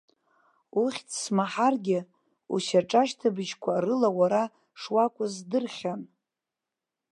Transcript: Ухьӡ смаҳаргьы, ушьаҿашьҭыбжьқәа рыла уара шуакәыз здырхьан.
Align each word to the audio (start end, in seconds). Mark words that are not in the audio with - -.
Ухьӡ 0.81 1.09
смаҳаргьы, 1.21 1.99
ушьаҿашьҭыбжьқәа 2.53 3.73
рыла 3.83 4.09
уара 4.19 4.43
шуакәыз 4.79 5.33
здырхьан. 5.39 6.01